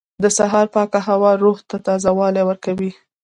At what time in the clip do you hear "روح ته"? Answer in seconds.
1.43-1.75